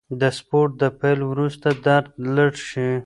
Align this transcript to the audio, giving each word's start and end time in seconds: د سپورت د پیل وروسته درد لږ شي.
د 0.19 0.21
سپورت 0.37 0.71
د 0.81 0.83
پیل 0.99 1.19
وروسته 1.31 1.67
درد 1.85 2.07
لږ 2.35 2.53
شي. 2.69 2.91